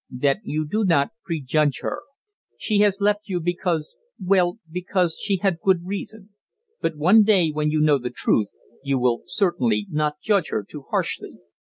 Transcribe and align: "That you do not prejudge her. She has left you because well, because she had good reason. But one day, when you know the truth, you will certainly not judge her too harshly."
"That 0.09 0.39
you 0.43 0.67
do 0.67 0.83
not 0.83 1.11
prejudge 1.23 1.81
her. 1.81 1.99
She 2.57 2.79
has 2.79 3.01
left 3.01 3.29
you 3.29 3.39
because 3.39 3.97
well, 4.19 4.57
because 4.71 5.19
she 5.21 5.37
had 5.37 5.59
good 5.61 5.85
reason. 5.85 6.29
But 6.81 6.97
one 6.97 7.21
day, 7.21 7.51
when 7.51 7.69
you 7.69 7.81
know 7.81 7.99
the 7.99 8.09
truth, 8.09 8.49
you 8.83 8.97
will 8.97 9.21
certainly 9.27 9.85
not 9.91 10.19
judge 10.19 10.49
her 10.49 10.65
too 10.67 10.85
harshly." 10.89 11.33